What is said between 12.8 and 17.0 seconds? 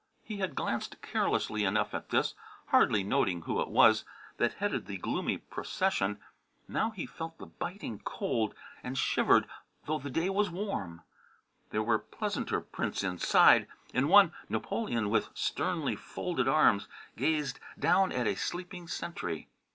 inside. In one, Napoleon with sternly folded arms